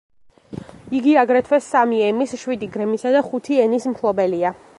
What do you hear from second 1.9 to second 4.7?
ემის, შვიდი გრემისა და ხუთი ენის მფლობელია.